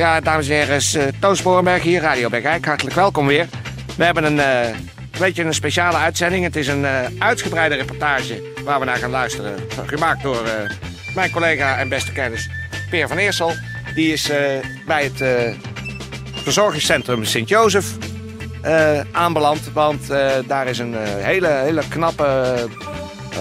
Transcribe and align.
Ja, 0.00 0.20
dames 0.20 0.48
en 0.48 0.54
heren, 0.54 0.74
is, 0.74 0.94
uh, 0.94 1.02
Toon 1.18 1.36
Sporenberg 1.36 1.82
hier, 1.82 2.00
Radio 2.00 2.28
Bergijk. 2.28 2.64
Hartelijk 2.64 2.96
welkom 2.96 3.26
weer. 3.26 3.48
We 3.96 4.04
hebben 4.04 4.24
een 4.24 4.36
uh, 4.36 4.76
beetje 5.18 5.44
een 5.44 5.54
speciale 5.54 5.96
uitzending. 5.96 6.44
Het 6.44 6.56
is 6.56 6.68
een 6.68 6.82
uh, 6.82 6.98
uitgebreide 7.18 7.74
reportage 7.74 8.42
waar 8.64 8.78
we 8.78 8.84
naar 8.84 8.96
gaan 8.96 9.10
luisteren. 9.10 9.54
Gemaakt 9.86 10.22
door 10.22 10.42
mijn 11.14 11.30
collega 11.30 11.78
en 11.78 11.88
beste 11.88 12.12
kennis 12.12 12.50
Peer 12.90 13.08
van 13.08 13.16
Eersel. 13.16 13.52
Die 13.94 14.12
is 14.12 14.30
bij 14.86 15.10
het 15.12 15.48
verzorgingscentrum 16.42 17.24
Sint-Jozef 17.24 17.86
aanbeland. 19.12 19.72
Want 19.72 20.08
daar 20.46 20.66
is 20.66 20.78
een 20.78 20.94
hele, 20.98 21.48
hele 21.48 21.82
knappe, 21.88 22.54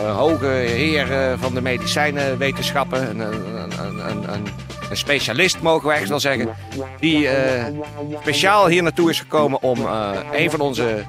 hoge 0.05 0.47
heer 0.47 1.37
van 1.39 1.53
de 1.53 1.61
medicijnenwetenschappen. 1.61 3.09
Een, 3.09 3.19
een, 3.19 4.33
een, 4.33 4.47
een 4.89 4.97
specialist, 4.97 5.61
mogen 5.61 5.87
we 5.87 5.93
echt 5.93 6.09
wel 6.09 6.19
zeggen. 6.19 6.55
Die 6.99 7.23
uh, 7.23 7.65
speciaal 8.21 8.67
hier 8.67 8.83
naartoe 8.83 9.09
is 9.09 9.19
gekomen 9.19 9.61
om 9.61 9.79
uh, 9.79 10.11
een 10.31 10.51
van 10.51 10.59
onze 10.59 11.05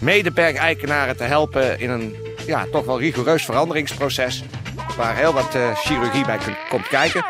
medebergeikenaren 0.00 1.16
te 1.16 1.22
helpen 1.22 1.80
in 1.80 1.90
een 1.90 2.16
ja, 2.46 2.66
toch 2.72 2.84
wel 2.84 3.00
rigoureus 3.00 3.44
veranderingsproces. 3.44 4.42
Waar 4.96 5.16
heel 5.16 5.32
wat 5.32 5.54
uh, 5.54 5.76
chirurgie 5.76 6.24
bij 6.24 6.38
komt 6.68 6.88
kijken. 6.88 7.24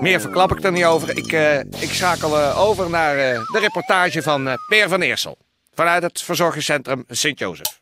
Meer 0.00 0.20
verklap 0.20 0.52
ik 0.52 0.64
er 0.64 0.72
niet 0.72 0.84
over. 0.84 1.16
Ik, 1.16 1.32
ik 1.80 1.92
schakel 1.92 2.54
over 2.54 2.90
naar 2.90 3.16
de 3.16 3.58
reportage 3.60 4.22
van 4.22 4.58
Peer 4.68 4.88
van 4.88 5.00
Eersel. 5.00 5.38
Vanuit 5.74 6.02
het 6.02 6.22
verzorgingscentrum 6.22 7.04
Sint-Jozef. 7.08 7.80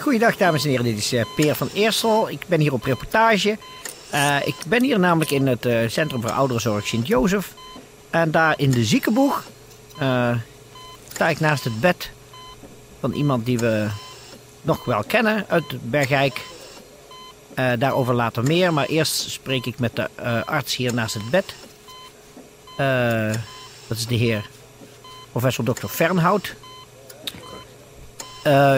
goeiedag 0.00 0.36
dames 0.36 0.64
en 0.64 0.70
heren, 0.70 0.84
dit 0.84 0.98
is 0.98 1.14
Peer 1.36 1.54
van 1.54 1.68
Eersel. 1.74 2.30
Ik 2.30 2.40
ben 2.46 2.60
hier 2.60 2.72
op 2.72 2.84
reportage. 2.84 3.56
Uh, 4.14 4.36
ik 4.44 4.54
ben 4.66 4.82
hier 4.82 4.98
namelijk 4.98 5.30
in 5.30 5.46
het 5.46 5.66
uh, 5.66 5.88
Centrum 5.88 6.20
voor 6.20 6.30
Ouderenzorg 6.30 6.86
Sint-Jozef. 6.86 7.54
En 8.10 8.30
daar 8.30 8.54
in 8.58 8.70
de 8.70 8.84
ziekenboeg 8.84 9.44
uh, 10.00 10.36
sta 11.12 11.28
ik 11.28 11.40
naast 11.40 11.64
het 11.64 11.80
bed 11.80 12.10
van 13.00 13.12
iemand 13.12 13.46
die 13.46 13.58
we 13.58 13.88
nog 14.62 14.84
wel 14.84 15.04
kennen 15.04 15.44
uit 15.48 15.90
Bergijk. 15.90 16.40
daarover 17.78 18.14
later 18.14 18.42
meer, 18.42 18.72
maar 18.72 18.86
eerst 18.86 19.30
spreek 19.30 19.66
ik 19.66 19.78
met 19.78 19.96
de 19.96 20.08
arts 20.44 20.76
hier 20.76 20.94
naast 20.94 21.14
het 21.14 21.30
bed. 21.30 21.54
dat 23.86 23.96
is 23.96 24.06
de 24.06 24.14
heer 24.14 24.48
professor 25.30 25.64
Dr. 25.64 25.86
Fernhout. 25.86 26.54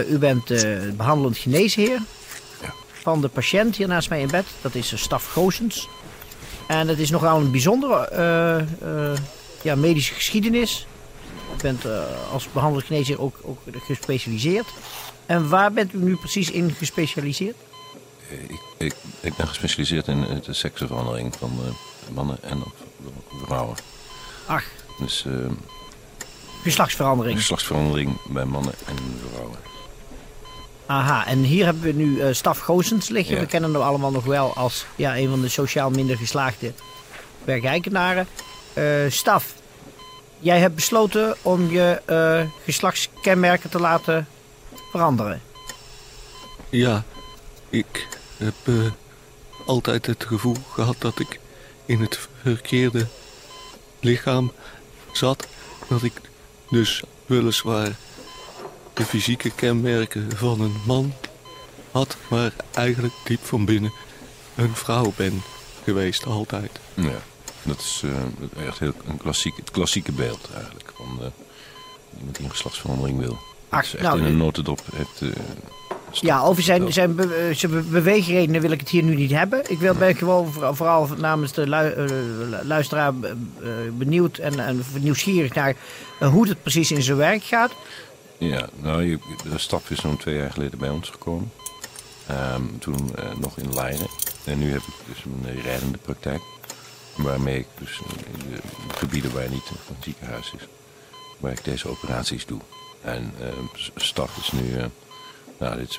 u 0.09 0.19
bent 0.19 0.47
behandelend 0.97 1.37
geneesheer 1.37 2.01
van 3.03 3.21
de 3.21 3.29
patiënt 3.29 3.77
hier 3.77 3.89
naast 3.89 4.09
mij 4.09 4.21
in 4.21 4.31
bed. 4.31 4.47
Dat 4.61 4.75
is 4.75 4.93
Staf 4.97 5.33
Goosens. 5.33 5.89
En 6.67 6.89
het 6.89 6.99
is 6.99 7.11
nogal 7.11 7.41
een 7.41 7.51
bijzondere 7.51 8.09
uh, 8.83 8.89
uh, 8.89 9.19
ja, 9.63 9.75
medische 9.75 10.15
geschiedenis. 10.15 10.87
U 11.59 11.63
bent 11.63 11.85
als 12.33 12.49
geneesheer 12.55 13.21
ook, 13.21 13.41
ook 13.43 13.59
gespecialiseerd. 13.87 14.67
En 15.27 15.49
waar 15.49 15.73
bent 15.73 15.93
u 15.93 15.99
nu 15.99 16.17
precies 16.17 16.51
in 16.51 16.71
gespecialiseerd? 16.71 17.57
Ik, 18.29 18.61
ik, 18.79 18.95
ik 19.21 19.37
ben 19.37 19.49
gespecialiseerd 19.49 20.07
in 20.07 20.43
de 20.45 20.53
seksverandering 20.53 21.35
van 21.39 21.51
mannen 22.13 22.43
en 22.43 22.63
vrouwen. 23.45 23.77
Ach. 24.47 24.65
Dus, 24.99 25.25
geslachtsverandering. 26.63 27.39
Geslachtsverandering 27.39 28.17
bij 28.29 28.45
mannen 28.45 28.75
en 28.87 28.97
vrouwen. 29.33 29.70
Aha, 30.91 31.27
en 31.27 31.39
hier 31.39 31.65
hebben 31.65 31.83
we 31.83 31.93
nu 31.93 32.17
uh, 32.17 32.27
Staf 32.33 32.59
Goosens 32.59 33.09
liggen. 33.09 33.39
We 33.39 33.47
kennen 33.47 33.73
hem 33.73 33.83
allemaal 33.83 34.11
nog 34.11 34.25
wel 34.25 34.55
als 34.55 34.87
ja, 34.97 35.17
een 35.17 35.29
van 35.29 35.41
de 35.41 35.49
sociaal 35.49 35.91
minder 35.91 36.17
geslaagde 36.17 36.73
bergijkenaren. 37.45 38.27
Uh, 38.75 38.85
Staf, 39.09 39.55
jij 40.39 40.59
hebt 40.59 40.75
besloten 40.75 41.37
om 41.43 41.71
je 41.71 42.03
uh, 42.07 42.51
geslachtskenmerken 42.65 43.71
te 43.71 43.81
laten 43.81 44.29
veranderen. 44.91 45.43
Ja, 46.69 47.05
ik 47.69 48.09
heb 48.37 48.93
altijd 49.67 50.07
het 50.07 50.25
gevoel 50.25 50.57
gehad 50.73 50.97
dat 50.99 51.19
ik 51.19 51.41
in 51.87 52.01
het 52.01 52.29
verkeerde 52.43 53.07
lichaam 54.01 54.53
zat. 55.13 55.47
Dat 55.89 56.03
ik 56.03 56.21
dus 56.71 57.03
weliswaar 57.27 57.91
de 59.01 59.07
fysieke 59.07 59.51
kenmerken 59.51 60.37
van 60.37 60.61
een 60.61 60.75
man 60.87 61.13
had, 61.91 62.17
maar 62.29 62.53
eigenlijk 62.75 63.15
diep 63.25 63.45
van 63.45 63.65
binnen 63.65 63.93
een 64.55 64.75
vrouw 64.75 65.13
ben 65.17 65.43
geweest, 65.85 66.27
altijd. 66.27 66.71
Ja, 66.95 67.23
dat 67.63 67.79
is 67.79 68.03
uh, 68.05 68.67
echt 68.67 68.79
heel 68.79 68.93
een 69.07 69.17
klassiek, 69.17 69.57
het 69.57 69.71
klassieke 69.71 70.13
beeld 70.13 70.49
eigenlijk 70.55 70.93
van 70.95 71.19
uh, 71.21 71.27
iemand 72.19 72.37
die 72.37 72.45
een 72.45 72.51
geslachtsverandering 72.51 73.19
wil. 73.19 73.39
Ach, 73.69 73.95
echt 73.95 74.03
nou, 74.03 74.19
in 74.19 74.25
een 74.25 74.37
notendop 74.37 74.81
het... 74.95 75.21
Uh, 75.21 75.31
ja, 76.13 76.41
over 76.41 76.63
zijn, 76.63 76.93
zijn, 76.93 77.15
be 77.15 77.51
zijn 77.55 77.91
beweegredenen 77.91 78.61
wil 78.61 78.71
ik 78.71 78.81
het 78.81 78.89
hier 78.89 79.03
nu 79.03 79.15
niet 79.15 79.31
hebben. 79.31 79.71
Ik 79.71 79.79
wil, 79.79 79.95
ben 79.95 80.17
gewoon 80.17 80.53
vooral 80.53 81.09
namens 81.17 81.53
de 81.53 81.69
luisteraar 82.63 83.13
benieuwd 83.93 84.39
en, 84.39 84.59
en 84.59 84.85
nieuwsgierig 84.99 85.55
naar 85.55 85.75
hoe 86.19 86.49
het 86.49 86.63
precies 86.63 86.91
in 86.91 87.03
zijn 87.03 87.17
werk 87.17 87.43
gaat. 87.43 87.73
Ja, 88.41 88.69
nou, 88.81 89.19
de 89.43 89.59
stap 89.59 89.89
is 89.89 90.01
zo'n 90.01 90.17
twee 90.17 90.37
jaar 90.37 90.53
geleden 90.53 90.79
bij 90.79 90.89
ons 90.89 91.09
gekomen. 91.09 91.53
Ehm, 92.27 92.63
toen 92.79 93.11
uh, 93.19 93.35
nog 93.37 93.59
in 93.59 93.75
Leiden. 93.75 94.07
En 94.45 94.59
nu 94.59 94.73
heb 94.73 94.81
ik 94.81 94.95
dus 95.07 95.25
een 95.25 95.61
rijdende 95.63 95.99
praktijk. 95.99 96.43
Waarmee 97.17 97.59
ik 97.59 97.67
dus 97.79 98.01
in 98.33 98.51
de 98.51 98.61
gebieden 98.97 99.33
waar 99.35 99.51
niet 99.51 99.71
een 99.71 99.97
ziekenhuis 100.01 100.53
is, 100.57 100.67
waar 101.39 101.53
ik 101.53 101.65
deze 101.65 101.89
operaties 101.89 102.47
doe. 102.47 102.61
En 103.03 103.33
uh, 103.41 103.47
staf 103.95 104.37
is 104.37 104.53
nu, 104.53 104.91
nou, 105.59 105.77
dit 105.77 105.99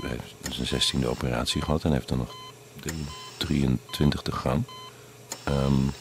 is, 0.50 0.58
een 0.58 0.68
zestiende 0.68 1.08
operatie 1.08 1.62
gehad 1.62 1.84
en 1.84 1.92
heeft 1.92 2.10
er 2.10 2.18
nog 2.18 2.36
23 3.38 4.22
te 4.22 4.32
gaan. 4.32 4.66
Um, 5.48 5.92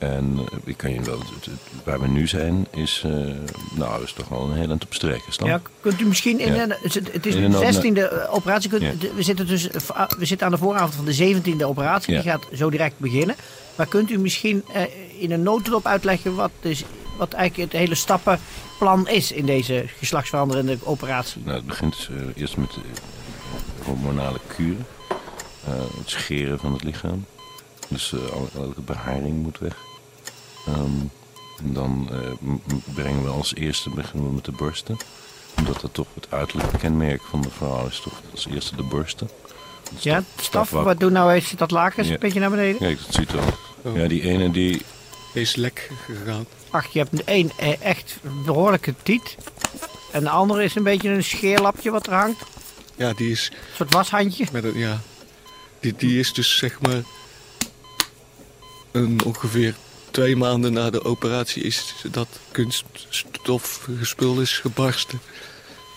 en 0.00 0.38
eh, 0.38 0.58
ik 0.64 0.76
kan 0.76 0.92
je 0.92 1.00
wel, 1.00 1.18
waar 1.84 2.00
we 2.00 2.08
nu 2.08 2.26
zijn, 2.26 2.66
is, 2.70 3.02
uh, 3.06 3.12
nou, 3.74 4.02
is 4.02 4.12
toch 4.12 4.28
wel 4.28 4.44
een 4.44 4.56
heel 4.56 4.68
eind 4.68 4.84
op. 4.84 5.46
Ja, 5.46 5.60
kunt 5.80 6.00
u 6.00 6.06
misschien 6.06 6.40
in, 6.40 6.54
ja. 6.54 6.66
het 6.82 7.26
is 7.26 7.34
de 7.34 7.58
zestiende 7.58 8.08
eh, 8.08 8.34
operatie, 8.34 8.70
kunt, 8.70 8.82
we, 9.14 9.22
zitten 9.22 9.46
dus, 9.46 9.66
we 10.18 10.24
zitten 10.24 10.46
aan 10.46 10.52
de 10.52 10.58
vooravond 10.58 10.94
van 10.94 11.04
de 11.04 11.12
zeventiende 11.12 11.64
operatie, 11.64 12.14
die 12.14 12.22
gaat 12.22 12.46
zo 12.54 12.70
direct 12.70 12.98
beginnen. 12.98 13.36
Maar 13.76 13.86
kunt 13.86 14.10
u 14.10 14.18
misschien 14.18 14.64
uh, 14.74 14.82
in 15.22 15.32
een 15.32 15.42
notendop 15.42 15.86
uitleggen 15.86 16.34
wat, 16.34 16.50
is, 16.60 16.84
wat 17.18 17.32
eigenlijk 17.32 17.72
het 17.72 17.80
hele 17.80 17.94
stappenplan 17.94 19.08
is 19.08 19.32
in 19.32 19.46
deze 19.46 19.84
geslachtsveranderende 19.98 20.78
operatie? 20.82 21.42
Nou, 21.44 21.56
het 21.56 21.66
begint 21.66 21.96
dus, 21.96 22.10
eerst 22.36 22.56
met 22.56 22.70
hormonale 23.84 24.40
kuren, 24.56 24.86
het 25.98 26.10
scheren 26.10 26.58
van 26.58 26.72
het 26.72 26.84
lichaam. 26.84 27.24
Dus 27.88 28.14
elke 28.54 28.80
beharing 28.80 29.42
moet 29.42 29.58
weg. 29.58 29.76
Um, 30.76 31.10
en 31.58 31.72
dan 31.72 32.08
uh, 32.12 32.52
brengen 32.94 33.22
we 33.22 33.28
als 33.28 33.54
eerste 33.54 33.90
beginnen 33.90 34.28
we 34.28 34.34
met 34.34 34.44
de 34.44 34.52
borsten. 34.52 34.96
Omdat 35.56 35.80
dat 35.80 35.94
toch 35.94 36.06
het 36.14 36.26
uiterlijke 36.30 36.78
kenmerk 36.78 37.22
van 37.22 37.40
de 37.40 37.50
vrouw 37.50 37.86
is. 37.86 38.00
Toch 38.00 38.20
als 38.30 38.46
eerste 38.46 38.76
de 38.76 38.82
borsten. 38.82 39.30
Ja, 39.98 40.22
staf, 40.40 40.70
wat 40.70 41.00
doen 41.00 41.12
nou 41.12 41.32
eens 41.32 41.50
dat 41.50 41.70
laken 41.70 42.04
ja. 42.04 42.12
een 42.12 42.18
beetje 42.18 42.40
naar 42.40 42.50
beneden? 42.50 42.78
Kijk, 42.78 42.98
dat 43.04 43.14
ziet 43.14 43.32
er 43.32 43.38
oh. 43.82 43.96
Ja, 43.96 44.08
die 44.08 44.22
ene 44.22 44.50
die... 44.50 44.82
Is 45.34 45.56
lek 45.56 45.90
gegaan. 46.04 46.46
Ach, 46.70 46.86
je 46.92 46.98
hebt 46.98 47.24
één 47.24 47.50
eh, 47.56 47.82
echt 47.82 48.18
behoorlijke 48.44 48.94
tiet. 49.02 49.36
En 50.12 50.22
de 50.22 50.30
andere 50.30 50.64
is 50.64 50.74
een 50.74 50.82
beetje 50.82 51.08
een 51.08 51.24
scheerlapje 51.24 51.90
wat 51.90 52.06
er 52.06 52.14
hangt. 52.14 52.42
Ja, 52.96 53.12
die 53.12 53.30
is... 53.30 53.50
Een 53.52 53.74
soort 53.74 53.94
washandje. 53.94 54.46
Met 54.52 54.64
een, 54.64 54.78
ja. 54.78 55.00
Die, 55.80 55.94
die 55.96 56.18
is 56.18 56.32
dus 56.32 56.56
zeg 56.56 56.80
maar... 56.80 57.02
Een 58.90 59.24
ongeveer 59.24 59.74
twee 60.10 60.36
maanden 60.36 60.72
na 60.72 60.90
de 60.90 61.04
operatie 61.04 61.62
is 61.62 61.94
dat 62.10 62.28
kunststofgespul 62.50 64.40
is 64.40 64.58
gebarsten. 64.58 65.20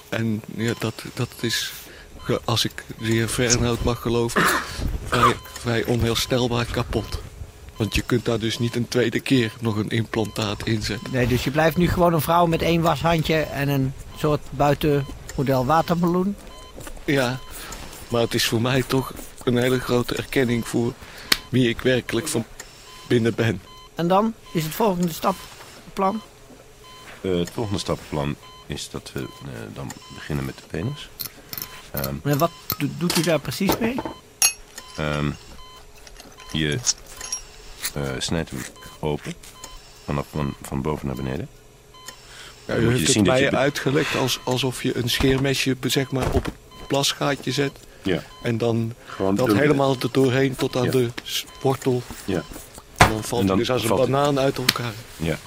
En 0.09 0.41
ja, 0.55 0.73
dat, 0.79 1.03
dat 1.13 1.29
is, 1.39 1.71
als 2.43 2.65
ik 2.65 2.83
de 2.99 3.05
heer 3.05 3.27
Fernhout 3.27 3.83
mag 3.83 4.01
geloven, 4.01 4.41
vrij, 5.05 5.35
vrij 5.53 5.85
onherstelbaar 5.85 6.65
kapot. 6.65 7.19
Want 7.75 7.95
je 7.95 8.01
kunt 8.01 8.25
daar 8.25 8.39
dus 8.39 8.59
niet 8.59 8.75
een 8.75 8.87
tweede 8.87 9.19
keer 9.19 9.53
nog 9.59 9.75
een 9.75 9.89
implantaat 9.89 10.65
inzetten. 10.65 11.11
Nee, 11.11 11.27
dus 11.27 11.43
je 11.43 11.51
blijft 11.51 11.77
nu 11.77 11.89
gewoon 11.89 12.13
een 12.13 12.21
vrouw 12.21 12.45
met 12.45 12.61
één 12.61 12.81
washandje 12.81 13.35
en 13.35 13.69
een 13.69 13.93
soort 14.17 14.41
buitenmodel 14.49 15.65
watermeloen. 15.65 16.35
Ja, 17.05 17.39
maar 18.07 18.21
het 18.21 18.33
is 18.33 18.45
voor 18.45 18.61
mij 18.61 18.83
toch 18.83 19.13
een 19.43 19.57
hele 19.57 19.79
grote 19.79 20.15
erkenning 20.15 20.67
voor 20.67 20.93
wie 21.49 21.69
ik 21.69 21.81
werkelijk 21.81 22.27
van 22.27 22.45
binnen 23.07 23.35
ben. 23.35 23.61
En 23.95 24.07
dan 24.07 24.33
is 24.53 24.63
het 24.63 24.73
volgende 24.73 25.13
stapplan. 25.13 26.21
Eh, 27.21 27.37
het 27.37 27.49
volgende 27.49 27.79
stappenplan 27.79 28.35
is 28.65 28.89
dat 28.89 29.11
we 29.13 29.19
eh, 29.19 29.25
dan 29.73 29.91
beginnen 30.13 30.45
met 30.45 30.55
de 30.57 30.63
penis. 30.67 31.09
Ehm, 31.91 32.15
En 32.23 32.37
wat 32.37 32.51
do- 32.77 32.87
doet 32.97 33.17
u 33.17 33.21
daar 33.21 33.39
precies 33.39 33.77
mee? 33.77 33.95
ehm, 34.97 35.31
je 36.51 36.79
eh, 37.93 38.01
snijdt 38.17 38.49
hem 38.49 38.59
open, 38.99 39.33
vanaf 40.05 40.25
van, 40.31 40.53
van 40.61 40.81
boven 40.81 41.07
naar 41.07 41.15
beneden. 41.15 41.47
Ja, 42.65 42.75
u 42.75 42.89
heeft 42.91 43.13
het 43.13 43.25
mij 43.25 43.41
je 43.41 43.55
uitgelegd 43.55 44.15
als, 44.15 44.39
alsof 44.43 44.83
je 44.83 44.97
een 44.97 45.09
scheermesje 45.09 45.77
zeg 45.81 46.11
maar, 46.11 46.31
op 46.31 46.45
het 46.45 46.87
plasgaatje 46.87 47.51
zet. 47.51 47.71
Ja. 48.01 48.23
En 48.43 48.57
dan 48.57 48.93
Gewoon 49.05 49.35
dat 49.35 49.53
helemaal 49.53 49.95
er 49.99 50.11
doorheen 50.11 50.55
tot 50.55 50.75
aan 50.75 50.83
Ja. 50.83 50.91
de 50.91 51.09
wortel. 51.61 52.01
Ja. 52.25 52.43
Dan 53.13 53.23
valt 53.23 53.41
En 53.41 53.47
dan 53.47 53.57
het 53.57 53.67
dus 53.67 53.75
als 53.75 53.89
een 53.89 53.97
banaan 53.97 54.39
uit 54.39 54.57
elkaar. 54.57 54.93
Ja. 55.17 55.37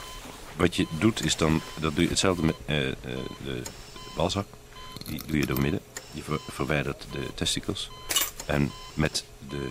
Wat 0.56 0.76
je 0.76 0.86
doet 0.98 1.24
is 1.24 1.36
dan, 1.36 1.60
dat 1.80 1.94
doe 1.94 2.04
je 2.04 2.10
hetzelfde 2.10 2.42
met 2.42 2.54
eh, 2.64 2.88
eh, 2.88 2.94
de 3.44 3.62
balzak. 4.16 4.46
Die 5.06 5.20
doe 5.26 5.38
je 5.38 5.46
door 5.46 5.60
midden. 5.60 5.80
Je 6.12 6.22
ver- 6.22 6.40
verwijdert 6.50 7.06
de 7.12 7.26
testicles. 7.34 7.90
En 8.46 8.70
met 8.94 9.24
de 9.48 9.68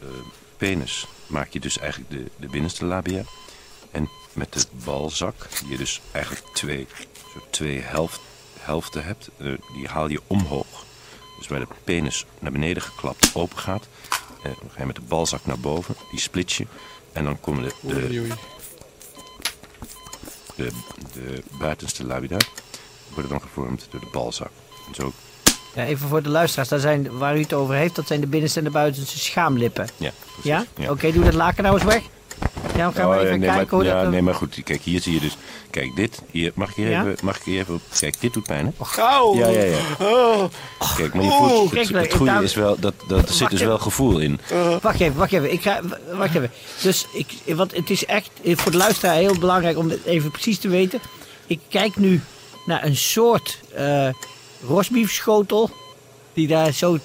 eh, 0.00 0.08
penis 0.56 1.06
maak 1.26 1.48
je 1.52 1.60
dus 1.60 1.78
eigenlijk 1.78 2.10
de, 2.10 2.30
de 2.36 2.46
binnenste 2.48 2.84
labia. 2.84 3.22
En 3.90 4.08
met 4.32 4.52
de 4.52 4.64
balzak, 4.84 5.34
die 5.60 5.68
je 5.70 5.76
dus 5.76 6.00
eigenlijk 6.12 6.46
twee, 6.54 6.86
soort 7.32 7.52
twee 7.52 7.80
helft, 7.80 8.20
helften 8.60 9.04
hebt, 9.04 9.28
die 9.72 9.88
haal 9.88 10.08
je 10.08 10.20
omhoog. 10.26 10.84
Dus 11.38 11.48
waar 11.48 11.60
de 11.60 11.66
penis 11.84 12.26
naar 12.38 12.52
beneden 12.52 12.82
geklapt 12.82 13.30
open 13.34 13.58
gaat, 13.58 13.86
dan 14.42 14.70
ga 14.70 14.80
je 14.80 14.86
met 14.86 14.94
de 14.94 15.02
balzak 15.08 15.46
naar 15.46 15.58
boven, 15.58 15.94
die 16.10 16.20
split 16.20 16.52
je. 16.52 16.66
En 17.18 17.24
dan 17.24 17.40
komen 17.40 17.62
de, 17.62 17.72
de, 17.80 17.94
Oei, 17.94 18.20
oei. 18.20 18.32
de, 20.54 20.70
de 21.12 21.42
buitenste 21.58 22.06
labida 22.06 22.36
worden 23.12 23.30
dan 23.30 23.40
gevormd 23.40 23.86
door 23.90 24.00
de 24.00 24.08
balzak. 24.12 24.50
En 24.88 24.94
zo, 24.94 25.12
Ja, 25.74 25.84
even 25.84 26.08
voor 26.08 26.22
de 26.22 26.28
luisteraars, 26.28 26.68
dat 26.68 26.80
zijn, 26.80 27.18
waar 27.18 27.36
u 27.36 27.40
het 27.40 27.52
over 27.52 27.74
heeft, 27.74 27.94
dat 27.94 28.06
zijn 28.06 28.20
de 28.20 28.26
binnenste 28.26 28.58
en 28.58 28.64
de 28.64 28.70
buitenste 28.70 29.18
schaamlippen. 29.18 29.88
ja, 29.96 30.12
precies. 30.32 30.44
Ja? 30.76 30.90
Oké, 30.90 31.12
doe 31.12 31.24
dat 31.24 31.34
laken 31.34 31.62
nou 31.62 31.74
eens 31.74 31.84
weg. 31.84 32.02
Ja, 32.78 32.84
dan 32.84 32.92
gaan 32.94 33.10
we 33.10 33.16
Oh, 33.16 33.22
even 33.22 33.40
nee, 33.40 33.48
kijken 33.48 33.66
maar, 33.76 33.84
hoe 33.86 33.94
ja, 33.94 34.02
dat... 34.02 34.10
nee, 34.10 34.22
maar 34.22 34.34
goed, 34.34 34.62
kijk, 34.64 34.82
hier 34.82 35.00
zie 35.00 35.14
je 35.14 35.20
dus, 35.20 35.36
kijk, 35.70 35.96
dit, 35.96 36.22
hier, 36.30 36.52
mag 36.54 36.68
ik 36.70 36.74
hier 36.74 36.90
Ja? 36.90 37.00
even, 37.06 37.24
mag 37.24 37.36
ik 37.36 37.42
hier 37.42 37.60
even, 37.60 37.80
kijk, 38.00 38.20
dit 38.20 38.32
doet 38.32 38.46
pijn, 38.46 38.66
hè? 38.66 38.84
Gauw! 38.84 39.34
Ja, 39.34 39.46
ja, 39.46 39.62
ja. 39.62 39.78
Kijk, 40.96 41.14
maar 41.14 41.24
je 41.24 41.30
voelt, 41.30 41.74
het, 41.74 41.88
het 41.88 42.14
goede 42.14 42.42
is 42.42 42.54
wel, 42.54 42.76
dat, 42.80 42.94
dat, 43.08 43.28
er 43.28 43.34
zit 43.34 43.50
dus 43.50 43.60
wel 43.60 43.78
gevoel 43.78 44.18
in. 44.18 44.40
Wacht 44.80 45.00
even, 45.00 45.16
wacht 45.16 45.32
even. 45.32 45.52
Ik 45.52 45.62
ga, 45.62 45.80
wacht 46.12 46.34
even. 46.34 46.50
Dus 46.82 47.06
ik, 47.12 47.54
want 47.54 47.76
het 47.76 47.90
is 47.90 48.04
echt 48.04 48.30
voor 48.44 48.70
de 48.70 48.76
luisteraar 48.76 49.14
heel 49.16 49.38
belangrijk 49.38 49.78
om 49.78 49.90
het 49.90 50.04
even 50.04 50.30
precies 50.30 50.58
te 50.58 50.68
weten. 50.68 51.00
Ik 51.46 51.60
kijk 51.68 51.96
nu 51.96 52.20
naar 52.66 52.84
een 52.84 52.96
soort 52.96 53.58
eh 53.74 54.08
rosbiefschotel 54.66 55.70
die 56.32 56.46
daar 56.46 56.72
zo 56.72 56.98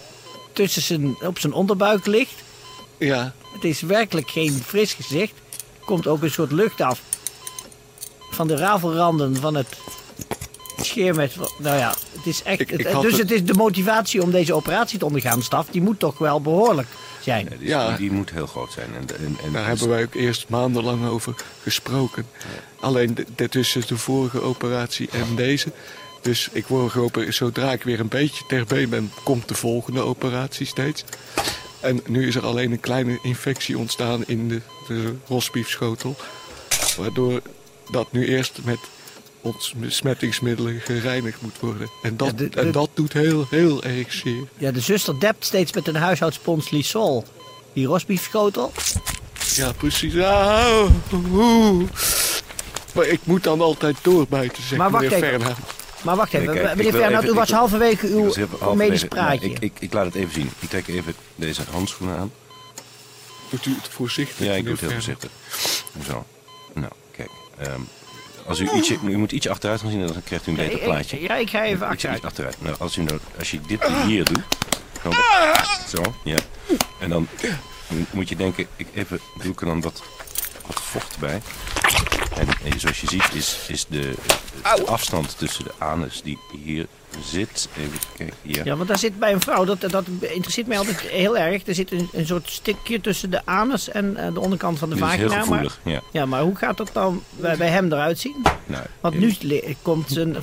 tussen 0.54 0.82
zijn, 0.82 1.16
op 1.22 1.40
zijn 1.40 1.54
onderbuik 1.54 2.06
ligt. 2.06 2.44
Ja, 2.98 3.34
Het 3.54 3.64
is 3.64 3.82
werkelijk 3.82 4.30
geen 4.30 4.62
fris 4.66 4.94
gezicht. 4.94 5.34
Er 5.84 5.90
komt 5.90 6.08
ook 6.08 6.22
een 6.24 6.32
soort 6.32 6.52
lucht 6.52 6.82
af 6.82 7.02
van 8.32 8.48
de 8.48 8.56
rafelranden 8.56 9.36
van 9.36 9.56
het 9.56 9.68
scheermes. 10.82 11.36
Nou 11.58 11.78
ja, 11.78 11.94
het 12.12 12.26
is 12.26 12.44
echt. 12.44 12.60
Ik- 12.60 12.72
ik 12.72 12.78
het- 12.78 12.92
had 12.94 13.02
dus 13.02 13.12
het- 13.12 13.22
het 13.22 13.32
is 13.32 13.44
de 13.46 13.54
motivatie 13.54 14.22
om 14.22 14.32
deze 14.32 14.54
operatie 14.54 15.00
te 15.00 15.06
ondergaan, 15.06 15.42
staf. 15.44 15.68
Die 15.72 15.82
moet 15.82 16.00
toch 16.00 16.18
wel 16.18 16.42
behoorlijk 16.42 16.88
zijn. 17.22 17.48
Ja, 17.52 17.58
dus 17.58 17.68
Ja. 17.68 17.88
Die, 17.88 17.98
die 17.98 18.12
moet 18.12 18.30
heel 18.32 18.48
groot 18.48 18.72
zijn. 18.72 18.88
En, 18.96 19.18
en, 19.20 19.38
en, 19.44 19.52
daar 19.52 19.66
hebben 19.68 19.90
wij 19.90 20.04
ook 20.04 20.14
eerst 20.14 20.50
maandenlang 20.50 21.08
over 21.08 21.36
gesproken. 21.64 22.28
Alleen 22.80 23.18
tussen 23.50 23.88
de 23.88 23.98
vorige 23.98 24.42
operatie 24.42 25.10
en 25.12 25.36
deze. 25.36 25.72
Dus 26.22 26.50
ik 26.52 26.68
word 26.68 26.92
geopereerd. 26.92 27.36
Zodra 27.36 27.72
ik 27.72 27.84
weer 27.84 28.00
een 28.00 28.08
beetje 28.08 28.44
ter 28.48 28.66
been 28.66 28.90
ben, 28.90 29.12
komt 29.24 29.48
de 29.48 29.56
volgende 29.56 30.02
operatie 30.02 30.66
steeds. 30.66 31.04
En 31.84 32.02
nu 32.08 32.28
is 32.28 32.36
er 32.36 32.46
alleen 32.46 32.72
een 32.72 32.80
kleine 32.80 33.20
infectie 33.22 33.78
ontstaan 33.78 34.24
in 34.28 34.48
de, 34.50 34.62
de 34.88 35.14
rosbiefschotel. 35.28 36.16
Waardoor 36.98 37.42
dat 37.92 38.12
nu 38.12 38.28
eerst 38.28 38.60
met 38.64 38.78
ons 39.42 39.74
besmettingsmiddelen 39.78 40.80
gereinigd 40.80 41.42
moet 41.42 41.60
worden. 41.60 41.90
En 42.04 42.18
dat, 42.18 42.28
Ja, 42.28 42.34
de- 42.34 42.50
de- 42.50 42.60
en 42.60 42.72
dat 42.72 42.90
doet 42.94 43.14
heel, 43.14 43.48
heel 43.50 43.84
erg 43.84 44.14
zeer. 44.14 44.48
Ja, 44.58 44.72
de 44.72 44.80
zuster 44.80 45.20
dept 45.20 45.46
steeds 45.46 45.74
met 45.74 45.88
een 45.88 45.96
huishoudspons 45.96 46.70
Lysol. 46.70 47.24
Die 47.74 47.86
rosbiefschotel. 47.86 48.72
Ja, 49.56 49.72
precies. 49.72 50.18
Ah, 50.18 50.86
oeh. 51.14 51.84
Maar 52.94 53.06
ik 53.08 53.20
moet 53.24 53.44
dan 53.44 53.62
altijd 53.62 53.96
doorbijten, 54.02 54.64
zegt 54.64 54.76
Maar 54.78 54.92
wacht 54.92 55.10
meneer 55.10 55.34
even. 55.34 55.56
Maar 56.04 56.16
wacht 56.16 56.34
even, 56.34 56.54
Nee, 56.54 56.64
kijk, 56.64 56.76
meneer 56.76 56.92
wil 56.92 57.02
Fernand, 57.02 57.24
u 57.28 57.34
was 57.34 57.50
ik- 57.50 57.56
halverwege 57.56 58.08
uw 58.08 58.24
halverwege- 58.24 58.76
medisch 58.76 59.02
nou, 59.02 59.14
praatje. 59.14 59.50
ik, 59.50 59.60
ik, 59.60 59.72
ik 59.80 59.94
laat 59.94 60.06
het 60.06 60.16
even 60.16 60.34
zien. 60.34 60.50
Ik 60.60 60.70
trek 60.70 60.88
even 60.88 61.14
deze 61.36 61.62
handschoenen 61.72 62.18
aan. 62.18 62.32
Doet 63.50 63.66
u 63.66 63.76
het 63.76 63.88
voorzichtig, 63.92 64.46
Ja, 64.46 64.54
ik 64.54 64.64
doe 64.64 64.72
het 64.72 64.82
heel 64.82 64.92
voorzichtig. 64.92 65.30
Zo. 66.08 66.26
Nou, 66.74 66.92
kijk. 67.12 67.30
ehm, 67.58 67.80
als 68.46 68.60
u, 68.60 68.70
ietsje, 68.76 68.98
u 69.06 69.18
moet 69.18 69.32
ietsje 69.32 69.50
achteruit 69.50 69.82
gaan 69.82 69.90
zien, 69.90 70.08
dan 70.08 70.24
krijgt 70.24 70.48
u 70.48 70.50
een 70.52 70.58
beter 70.58 70.78
ik- 70.78 70.84
plaatje. 70.84 71.22
Ja, 71.22 71.36
ik 71.36 71.50
ga 71.50 71.64
even 71.64 71.88
achteruit. 71.88 72.56
Nou, 72.62 72.76
als, 72.80 72.98
u 72.98 73.02
nou, 73.04 73.20
als 73.38 73.52
je 73.52 73.60
dit 73.68 73.84
hier 74.06 74.24
doet. 74.26 74.42
Zo, 75.04 75.10
zo, 75.98 76.14
ja. 76.24 76.38
En 77.00 77.10
dan 77.10 77.28
moet 78.12 78.30
je 78.30 78.36
denken, 78.36 78.68
ik 78.76 78.88
even, 78.94 79.20
doe 79.42 79.52
ik 79.52 79.60
er 79.62 79.66
dan 79.66 79.82
wat, 79.82 80.04
wat 80.68 80.82
vocht 80.82 81.18
bij. 81.20 81.42
En, 82.38 82.48
en 82.72 82.80
zoals 82.80 83.02
je 83.02 83.08
ziet 83.08 83.34
is, 83.34 83.58
is 83.68 83.86
de, 83.90 84.14
de 84.76 84.86
afstand 84.86 85.38
tussen 85.38 85.64
de 85.64 85.72
anus 85.78 86.22
die 86.24 86.38
hier 86.64 86.88
zit. 87.32 87.70
Even 87.78 88.00
kijken, 88.18 88.36
hier. 88.42 88.66
Ja, 88.66 88.76
want 88.76 88.88
daar 88.88 88.98
zit 88.98 89.20
bij 89.20 89.34
een 89.34 89.42
vrouw, 89.42 89.66
dat, 89.66 89.82
dat 89.82 90.06
interesseert 90.20 90.68
mij 90.68 90.78
altijd 90.78 91.00
heel 91.00 91.38
erg. 91.38 91.68
Er 91.68 91.76
zit 91.76 91.92
een, 91.92 92.10
een 92.14 92.26
soort 92.26 92.50
stikje 92.50 93.02
tussen 93.02 93.30
de 93.30 93.46
anus 93.46 93.90
en 93.90 94.18
eh, 94.18 94.34
de 94.34 94.40
onderkant 94.40 94.80
van 94.80 94.90
de 94.90 94.96
Dit 94.96 95.04
is 95.04 95.10
vagina. 95.10 95.28
heel 95.28 95.38
maar, 95.38 95.44
gevoelig. 95.48 95.80
Ja. 95.84 96.02
ja, 96.12 96.26
maar 96.26 96.42
hoe 96.42 96.56
gaat 96.56 96.78
dat 96.78 96.90
dan 96.94 97.24
bij, 97.30 97.58
bij 97.58 97.70
hem 97.70 97.92
eruit 97.92 98.20
zien? 98.20 98.46
Nou, 98.66 98.84
Want 99.02 99.20
nu 99.20 99.36
komt 99.82 100.12
zijn... 100.12 100.36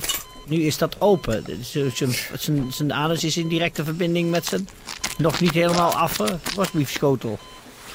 Nu 0.45 0.61
is 0.61 0.77
dat 0.77 0.95
open. 1.01 1.43
Dus 1.43 1.71
Zijn, 1.71 2.13
zijn, 2.37 2.71
zijn 2.71 2.93
anus 2.93 3.23
is 3.23 3.37
in 3.37 3.47
directe 3.47 3.83
verbinding 3.83 4.29
met 4.29 4.45
zijn 4.45 4.67
nog 5.17 5.39
niet 5.39 5.51
helemaal 5.51 5.93
affe 5.93 6.39
rosbiefschotel. 6.55 7.39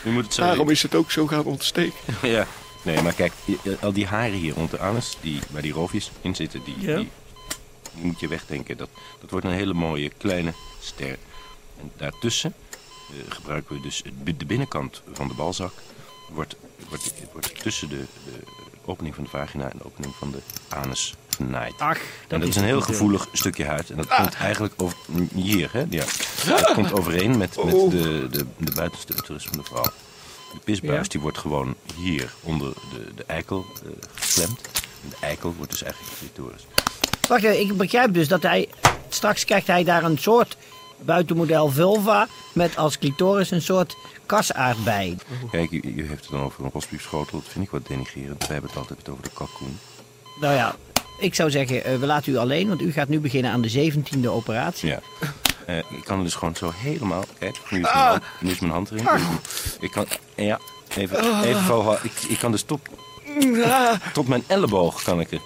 u 0.04 0.11
moet 0.11 0.25
het 0.25 0.35
zo 0.35 0.42
Daarom 0.42 0.70
is 0.70 0.82
het 0.82 0.94
ook 0.94 1.11
zo 1.11 1.26
gaan 1.26 1.44
ontsteken. 1.44 1.94
Ja, 2.23 2.47
nee, 2.87 3.02
maar 3.02 3.12
kijk, 3.14 3.33
al 3.81 3.93
die 3.93 4.07
haren 4.07 4.38
hier 4.38 4.55
rond 4.55 4.71
de 4.71 4.78
anus, 4.78 5.16
die, 5.21 5.40
waar 5.50 5.62
die 5.62 5.73
roofjes 5.73 6.11
in 6.21 6.35
zitten, 6.35 6.61
die, 6.64 6.81
Ja. 6.81 6.97
die, 6.97 7.09
die 7.95 8.05
moet 8.05 8.21
je 8.21 8.28
wegdenken. 8.28 8.76
Dat, 8.76 8.88
dat 9.21 9.31
wordt 9.31 9.47
een 9.47 9.52
hele 9.52 9.75
mooie 9.75 10.11
kleine 10.16 10.52
ster. 10.81 11.19
En 11.81 11.93
daartussen 11.97 12.55
eh, 13.11 13.16
gebruiken 13.35 13.76
we 13.76 13.83
dus 13.83 14.02
het 14.05 14.38
de 14.38 14.47
binnenkant 14.47 15.02
van 15.12 15.28
de 15.28 15.35
balzak. 15.35 15.73
Wordt, 16.28 16.57
wordt, 16.88 17.12
wordt 17.33 17.62
tussen 17.62 17.88
de, 17.88 18.05
de 18.25 18.33
opening 18.85 19.14
van 19.14 19.25
de 19.25 19.31
vagina 19.31 19.71
en 19.71 19.78
de 19.78 19.85
opening 19.85 20.14
van 20.14 20.31
de 20.31 20.38
anus 20.69 21.14
genaaid. 21.28 21.75
Ach, 21.78 21.99
en 22.28 22.40
dat 22.40 22.49
is 22.49 22.57
een 22.57 22.64
heel 22.64 22.81
gevoelig 22.81 23.28
stukje 23.33 23.64
huid. 23.64 23.90
En 23.90 23.97
dat 23.97 24.07
komt 24.07 24.35
eigenlijk 24.35 24.75
over, 24.76 24.97
hier, 25.35 25.69
hè? 25.73 25.85
Ja. 25.90 26.05
Dat 26.47 26.73
komt 26.73 26.93
overeen 26.93 27.38
met, 27.38 27.64
met 27.64 27.75
de, 27.90 28.26
de, 28.31 28.47
de 28.59 28.73
buitenste 28.73 29.12
uterus 29.16 29.45
van 29.45 29.59
de 29.59 29.64
vrouw. 29.64 29.93
De 30.58 30.64
pisbuis 30.64 31.02
Ja. 31.02 31.08
die 31.08 31.20
wordt 31.20 31.38
gewoon 31.38 31.75
hier 31.96 32.32
onder 32.42 32.72
de, 32.72 33.14
de 33.14 33.25
eikel 33.26 33.64
eh 33.75 33.90
geklemd. 34.14 34.60
En 35.02 35.08
de 35.10 35.16
eikel 35.20 35.54
wordt 35.56 35.70
dus 35.70 35.82
eigenlijk 35.82 36.12
de 36.12 36.18
clitoris. 36.18 36.66
Wacht 37.28 37.42
even, 37.42 37.60
ik 37.60 37.76
begrijp 37.76 38.14
dus 38.14 38.28
dat 38.28 38.42
hij... 38.42 38.68
Straks 39.08 39.44
krijgt 39.44 39.66
hij 39.66 39.84
daar 39.84 40.04
een 40.04 40.18
soort 40.18 40.56
buitenmodel 40.98 41.70
vulva... 41.70 42.28
met 42.52 42.76
als 42.76 42.98
clitoris 42.98 43.50
een 43.50 43.62
soort 43.62 43.96
kasaard 44.26 44.84
bij. 44.84 45.16
Kijk, 45.50 45.70
u, 45.70 45.80
u 45.84 46.06
heeft 46.06 46.20
het 46.22 46.30
dan 46.30 46.40
over 46.42 46.64
een 46.64 46.70
rosbiefschotel. 46.72 47.38
Dat 47.40 47.48
vind 47.52 47.64
ik 47.64 47.70
wat 47.70 47.86
denigrerend. 47.86 48.38
Wij 48.38 48.52
hebben 48.52 48.70
het 48.70 48.78
altijd 48.78 49.08
over 49.08 49.22
de 49.22 49.30
kalkoen. 49.34 49.78
Nou 50.40 50.54
ja, 50.54 50.76
ik 51.20 51.34
zou 51.34 51.50
zeggen, 51.50 51.84
eh, 51.84 51.98
we 51.98 52.06
laten 52.06 52.32
u 52.32 52.36
alleen... 52.36 52.68
want 52.68 52.80
u 52.82 52.92
gaat 52.92 53.08
nu 53.08 53.20
beginnen 53.20 53.50
aan 53.50 53.60
de 53.62 53.92
17e 53.92 54.26
operatie. 54.26 54.88
Ja. 54.88 55.00
Eh, 55.66 55.78
ik 55.78 56.04
kan 56.04 56.16
het 56.16 56.25
dus 56.25 56.35
gewoon 56.35 56.56
zo 56.56 56.73
helemaal... 56.75 57.25
Kijk, 57.38 57.56
nu 57.70 57.78
is 57.78 57.92
mijn, 57.92 58.04
hand, 58.04 58.23
nu 58.40 58.50
is 58.50 58.58
mijn 58.58 58.73
hand 58.73 58.90
erin. 58.90 59.06
Ik 59.80 59.90
kan... 59.90 60.06
Ja, 60.35 60.58
even, 60.96 61.42
even 61.42 61.62
volhouden. 61.62 62.04
Ik, 62.04 62.28
ik 62.28 62.38
kan 62.38 62.50
dus 62.50 62.62
tot, 62.62 62.80
tot, 64.12 64.28
mijn 64.28 64.44
elleboog 64.46 65.02
kan 65.02 65.20
ik 65.20 65.30
er 65.32 65.40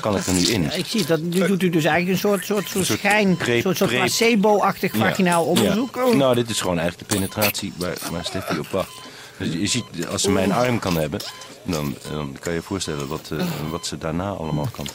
kan 0.00 0.16
ik 0.16 0.26
er 0.26 0.32
nu 0.32 0.46
in. 0.46 0.76
Ik 0.76 0.86
zie 0.86 1.06
dat 1.06 1.20
nu 1.20 1.46
doet 1.46 1.62
u 1.62 1.70
dus 1.70 1.84
eigenlijk 1.84 2.14
een 2.22 2.30
soort, 2.30 2.44
soort, 2.44 2.68
soort 2.68 2.86
soort 2.86 2.98
schijn, 2.98 3.36
pre- 3.36 3.60
soort, 3.60 3.76
soort 3.76 3.90
placebo-achtig 3.90 4.92
Ja. 4.92 4.98
vaginaal 4.98 5.44
onderzoek. 5.44 5.96
Oh. 5.96 6.10
Ja. 6.10 6.16
Nou, 6.16 6.34
dit 6.34 6.50
is 6.50 6.60
gewoon 6.60 6.78
eigenlijk 6.78 7.08
de 7.08 7.14
penetratie 7.16 7.72
waar, 7.76 7.96
waar 8.10 8.24
Steffi 8.24 8.58
op 8.58 8.68
wacht. 8.68 8.92
Dus 9.38 9.52
je 9.52 9.66
ziet, 9.66 10.06
als 10.10 10.22
ze 10.22 10.30
mijn 10.30 10.52
arm 10.52 10.78
kan 10.78 10.96
hebben, 10.96 11.20
dan, 11.62 11.96
dan 12.10 12.36
kan 12.40 12.52
je 12.52 12.58
je 12.58 12.64
voorstellen 12.64 13.08
wat, 13.08 13.30
eh, 13.38 13.44
wat 13.70 13.86
ze 13.86 13.98
daarna 13.98 14.28
allemaal 14.28 14.68
kan. 14.72 14.86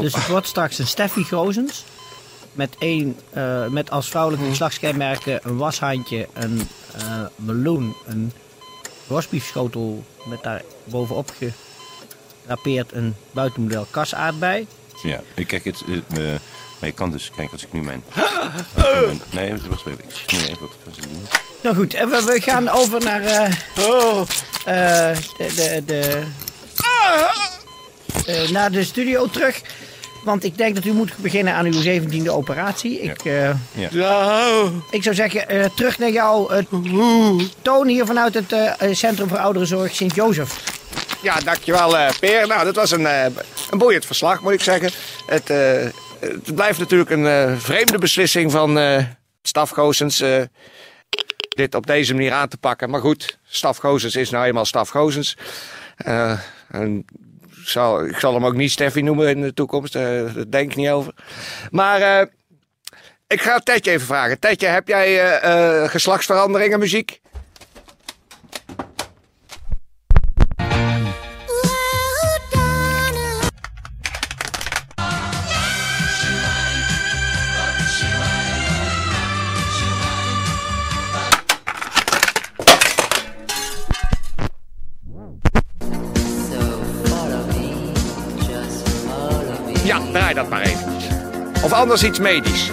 Dus 0.00 0.14
het 0.14 0.26
wordt 0.26 0.46
straks 0.46 0.78
een 0.78 0.86
Steffi 0.86 1.24
Grozens. 1.24 1.84
Met, 2.52 2.76
één, 2.78 3.18
eh, 3.32 3.66
met 3.66 3.90
als 3.90 4.08
vrouwelijke 4.08 4.48
geslachtskenmerken 4.48 5.40
een 5.42 5.56
washandje, 5.56 6.28
een 6.32 6.68
eh, 6.96 7.22
meloen, 7.36 7.94
een 8.06 8.32
rosbiefschotel 9.08 10.04
met 10.24 10.42
daar 10.42 10.62
bovenop 10.84 11.32
gedrapeerd 12.42 12.92
een 12.92 13.14
buitenmodel 13.30 13.86
kasaardbei. 13.90 14.66
Ja, 15.02 15.20
ik 15.34 15.46
kijk 15.46 15.64
het. 15.64 15.82
eh, 15.88 16.18
maar 16.78 16.88
je 16.88 16.92
kan 16.92 17.10
dus, 17.10 17.30
kijk 17.36 17.52
als 17.52 17.62
ik 17.64 17.72
nu 17.72 17.80
mijn. 17.82 18.02
ik 18.14 18.22
mijn- 18.94 19.20
nee, 19.30 19.50
wacht 19.68 19.86
even. 19.86 19.98
Ik 20.04 20.14
zie 20.26 20.38
nu 20.38 20.44
even 20.44 20.60
wat 20.60 20.70
vaseline. 20.86 21.18
Nou 21.62 21.76
goed, 21.76 21.94
en 21.94 22.08
we, 22.10 22.22
we 22.24 22.40
gaan 22.40 22.68
over 22.68 23.00
naar 23.04 23.22
eh, 23.22 23.50
de, 25.36 25.52
de, 25.54 25.82
de, 25.86 26.22
eh, 28.26 28.48
naar 28.50 28.70
de 28.72 28.84
studio 28.84 29.26
terug. 29.28 29.60
Want 30.24 30.44
ik 30.44 30.56
denk 30.58 30.74
dat 30.74 30.84
u 30.84 30.92
moet 30.92 31.16
beginnen 31.16 31.54
aan 31.54 31.64
uw 31.64 31.80
zeventiende 31.80 32.30
operatie. 32.30 33.00
Ik, 33.00 33.24
eh, 33.24 33.50
ik 34.90 35.02
zou 35.02 35.14
zeggen, 35.14 35.48
eh, 35.48 35.64
terug 35.74 35.98
naar 35.98 36.10
jou, 36.10 36.54
eh, 36.54 36.64
Toon 37.62 37.88
hier 37.88 38.06
vanuit 38.06 38.34
het 38.34 38.52
eh, 38.52 38.72
Centrum 38.92 39.28
voor 39.28 39.38
Ouderenzorg 39.38 39.94
Sint-Jozef. 39.94 40.78
Ja, 41.22 41.40
dankjewel 41.40 41.98
eh 41.98 42.10
Peer. 42.20 42.46
Nou, 42.46 42.64
dat 42.64 42.74
was 42.76 42.90
een, 42.90 43.06
eh, 43.06 43.24
een 43.70 43.78
boeiend 43.78 44.06
verslag, 44.06 44.40
moet 44.42 44.52
ik 44.52 44.60
zeggen. 44.60 44.90
Het, 45.26 45.50
eh, 45.50 45.86
het 46.20 46.54
blijft 46.54 46.78
natuurlijk 46.78 47.10
een 47.10 47.26
eh, 47.26 47.52
vreemde 47.56 47.98
beslissing 47.98 48.50
van 48.50 48.78
eh 48.78 49.04
Staf 49.42 49.70
Goosens... 49.70 50.20
eh, 50.20 50.42
dit 51.48 51.74
op 51.74 51.86
deze 51.86 52.14
manier 52.14 52.32
aan 52.32 52.48
te 52.48 52.56
pakken. 52.56 52.90
Maar 52.90 53.00
goed, 53.00 53.38
Staf 53.48 53.76
Goosens 53.76 54.16
is 54.16 54.30
nou 54.30 54.44
eenmaal 54.44 54.64
Staf 54.64 54.88
Goosens. 54.88 55.36
Eh, 55.96 56.38
ik 58.04 58.18
zal 58.18 58.34
hem 58.34 58.46
ook 58.46 58.56
niet 58.56 58.70
Steffi 58.70 59.02
noemen 59.02 59.28
in 59.28 59.40
de 59.40 59.54
toekomst. 59.54 59.94
eh, 59.94 60.02
daar 60.02 60.50
denk 60.50 60.70
ik 60.70 60.76
niet 60.76 60.88
over. 60.88 61.14
Maar 61.70 62.00
eh, 62.00 62.26
ik 63.26 63.40
ga 63.40 63.58
Tetje 63.58 63.90
even 63.90 64.06
vragen. 64.06 64.38
Tetje, 64.38 64.66
heb 64.66 64.88
jij 64.88 65.38
eh, 65.40 65.88
geslachtsveranderingen 65.88 66.78
muziek? 66.78 67.20
Draai 90.12 90.34
dat 90.34 90.48
maar 90.48 90.62
even. 90.62 90.94
Of 91.62 91.72
anders 91.72 92.02
iets 92.02 92.18
medisch. 92.18 92.70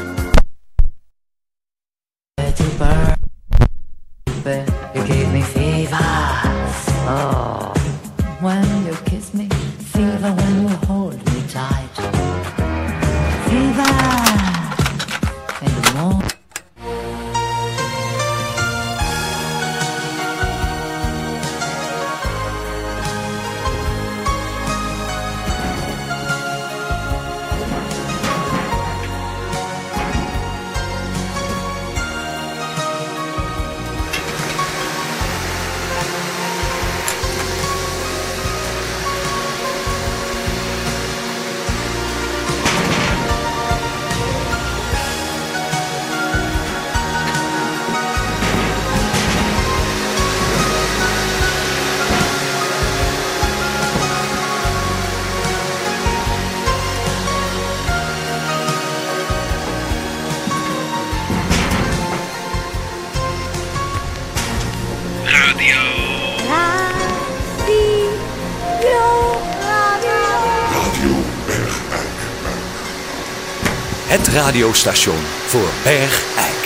Het 74.13 74.27
radiostation 74.39 75.21
voor 75.51 75.71
Bergijk. 75.87 76.61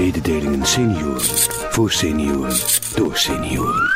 Mededelingen 0.00 0.64
senioren. 0.76 1.28
Voor 1.74 1.90
senioren. 1.90 2.56
Door 2.98 3.16
senioren. 3.26 3.86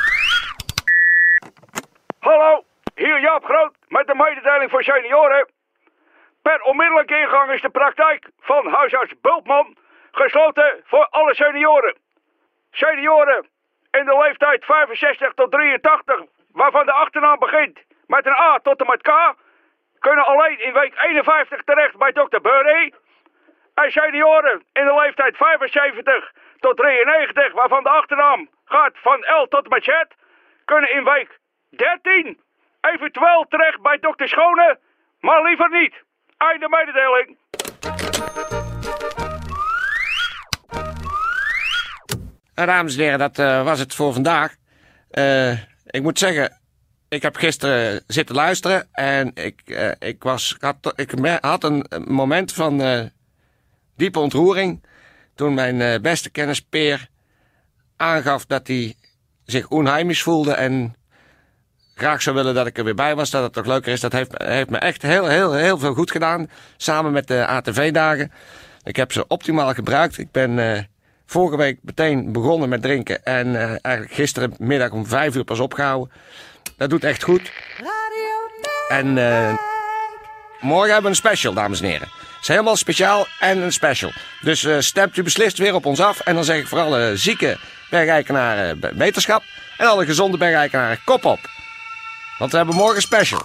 Hallo, 2.18 2.64
hier 2.94 3.20
Jaap 3.20 3.44
Groot 3.44 3.74
met 3.88 4.06
de 4.06 4.14
mededeling 4.14 4.70
voor 4.70 4.82
senioren. 4.82 5.48
Per 6.42 6.60
onmiddellijke 6.62 7.18
ingang 7.20 7.52
is 7.52 7.62
de 7.62 7.70
praktijk 7.80 8.30
van 8.40 8.66
huisarts 8.66 9.12
Bultman 9.20 9.76
gesloten 10.12 10.70
voor 10.84 11.06
alle 11.10 11.34
senioren. 11.34 11.96
Senioren 12.70 13.46
in 13.90 14.04
de 14.04 14.16
leeftijd 14.22 14.64
65 14.64 15.32
tot 15.34 15.50
83, 15.50 16.22
waarvan 16.52 16.86
de 16.86 16.92
achternaam 16.92 17.38
begint 17.38 17.78
met 18.06 18.26
een 18.26 18.40
A 18.48 18.58
tot 18.62 18.80
en 18.80 18.86
met 18.86 19.02
K, 19.02 19.10
kunnen 20.08 20.26
alleen 20.26 20.58
in 20.66 20.72
week 20.72 20.94
51 20.96 21.64
terecht 21.64 21.96
bij 21.96 22.12
dokter 22.12 22.40
Burry. 22.40 22.92
En 23.74 23.90
senioren 23.90 24.62
in 24.72 24.84
de 24.84 24.94
leeftijd 25.02 25.36
75 25.36 26.32
tot 26.60 26.76
93, 26.76 27.52
waarvan 27.52 27.82
de 27.82 27.88
achternaam 27.88 28.48
gaat 28.64 28.94
van 28.94 29.18
L 29.42 29.46
tot 29.48 29.66
Z, 29.82 29.88
kunnen 30.64 30.90
in 30.92 31.04
week 31.04 31.38
13 31.70 32.40
eventueel 32.80 33.46
terecht 33.48 33.82
bij 33.82 33.98
dokter 33.98 34.28
Schone, 34.28 34.78
maar 35.20 35.42
liever 35.42 35.70
niet. 35.70 35.94
Einde 36.36 36.68
mededeling. 36.68 37.38
Dames 42.54 42.96
en 42.96 43.02
heren, 43.02 43.18
dat 43.18 43.38
eh, 43.38 43.64
was 43.64 43.78
het 43.78 43.94
voor 43.94 44.12
vandaag. 44.12 44.54
Eh, 45.10 45.52
ik 45.86 46.02
moet 46.02 46.18
zeggen, 46.18 46.63
ik 47.14 47.22
heb 47.22 47.36
gisteren 47.36 48.02
zitten 48.06 48.34
luisteren 48.34 48.88
en 48.92 49.30
ik, 49.34 49.60
eh, 49.64 49.90
ik, 49.98 50.22
was, 50.22 50.56
had, 50.60 50.92
ik 50.96 51.38
had 51.40 51.64
een 51.64 51.86
moment 52.06 52.52
van 52.52 52.80
eh, 52.80 53.04
diepe 53.96 54.18
ontroering 54.18 54.84
toen 55.34 55.54
mijn 55.54 55.80
eh, 55.80 56.00
beste 56.00 56.30
kennis 56.30 56.60
Peer 56.60 57.08
aangaf 57.96 58.46
dat 58.46 58.66
hij 58.66 58.94
zich 59.44 59.68
onheimisch 59.68 60.22
voelde 60.22 60.52
en 60.52 60.96
graag 61.94 62.22
zou 62.22 62.36
willen 62.36 62.54
dat 62.54 62.66
ik 62.66 62.78
er 62.78 62.84
weer 62.84 62.94
bij 62.94 63.14
was, 63.14 63.30
dat 63.30 63.42
het 63.42 63.52
toch 63.52 63.66
leuker 63.66 63.92
is. 63.92 64.00
Dat 64.00 64.12
heeft, 64.12 64.42
heeft 64.42 64.70
me 64.70 64.78
echt 64.78 65.02
heel, 65.02 65.26
heel, 65.26 65.52
heel 65.52 65.78
veel 65.78 65.94
goed 65.94 66.10
gedaan, 66.10 66.50
samen 66.76 67.12
met 67.12 67.26
de 67.26 67.46
ATV-dagen. 67.46 68.32
Ik 68.82 68.96
heb 68.96 69.12
ze 69.12 69.26
optimaal 69.26 69.74
gebruikt. 69.74 70.18
Ik 70.18 70.30
ben 70.30 70.58
eh, 70.58 70.82
vorige 71.26 71.56
week 71.56 71.78
meteen 71.82 72.32
begonnen 72.32 72.68
met 72.68 72.82
drinken 72.82 73.24
en 73.24 73.56
eh, 73.56 73.76
eigenlijk 73.82 74.14
gisterenmiddag 74.14 74.90
om 74.90 75.06
vijf 75.06 75.36
uur 75.36 75.44
pas 75.44 75.60
opgehouden. 75.60 76.12
Dat 76.76 76.90
doet 76.90 77.04
echt 77.04 77.22
goed. 77.22 77.50
En 78.88 79.18
eh, 79.18 79.54
morgen 80.60 80.92
hebben 80.92 81.02
we 81.02 81.08
een 81.08 81.14
special, 81.30 81.52
dames 81.52 81.80
en 81.80 81.86
heren. 81.86 82.08
Het 82.18 82.42
is 82.42 82.48
helemaal 82.48 82.76
speciaal 82.76 83.26
en 83.40 83.58
een 83.58 83.72
special. 83.72 84.12
Dus 84.40 84.64
eh, 84.64 84.76
stemt 84.78 85.16
u 85.16 85.22
beslist 85.22 85.58
weer 85.58 85.74
op 85.74 85.86
ons 85.86 86.00
af. 86.00 86.20
En 86.20 86.34
dan 86.34 86.44
zeg 86.44 86.56
ik 86.58 86.66
voor 86.66 86.78
alle 86.80 87.16
zieke 87.16 87.58
bergeikenaren 87.90 88.78
be- 88.80 88.92
beterschap. 88.94 89.42
En 89.78 89.86
alle 89.86 90.04
gezonde 90.04 90.36
bergeikenaren 90.36 90.98
kop 91.04 91.24
op. 91.24 91.38
Want 92.38 92.50
we 92.50 92.56
hebben 92.56 92.74
morgen 92.76 93.02
special. 93.02 93.40